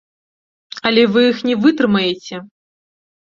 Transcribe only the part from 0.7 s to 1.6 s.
Але вы іх не